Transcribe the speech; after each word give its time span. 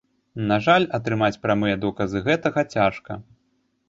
На 0.51 0.55
жаль, 0.67 0.85
атрымаць 0.97 1.37
прамыя 1.43 1.75
доказы 1.83 2.21
гэтага 2.29 2.65
цяжка. 2.77 3.19